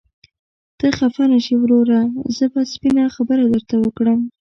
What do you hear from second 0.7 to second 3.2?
ته خفه نشې وروره، زه به سپينه